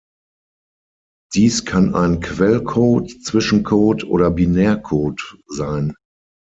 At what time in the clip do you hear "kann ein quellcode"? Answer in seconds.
1.63-3.21